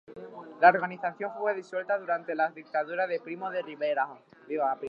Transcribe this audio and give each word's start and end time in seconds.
La 0.59 0.69
organización 0.69 1.31
fue 1.37 1.53
disuelto 1.53 1.93
durante 1.99 2.33
la 2.33 2.49
Dictadura 2.49 3.05
de 3.05 3.19
Primo 3.19 3.51
de 3.51 3.61
Rivera. 3.61 4.07